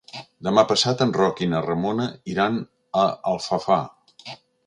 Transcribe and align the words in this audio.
Demà 0.45 0.61
passat 0.69 1.03
en 1.05 1.11
Roc 1.17 1.41
i 1.47 1.49
na 1.51 1.59
Ramona 1.65 2.07
iran 2.35 2.57
a 3.01 3.05
Alfafar. 3.35 3.81